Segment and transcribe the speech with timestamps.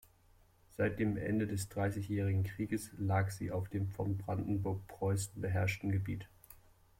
[0.71, 6.27] Seit dem Ende des Dreißigjährigen Krieges lag sie auf dem von Brandenburg-Preußen beherrschten Gebiet.